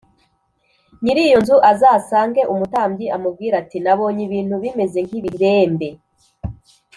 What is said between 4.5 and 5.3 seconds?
bimeze nk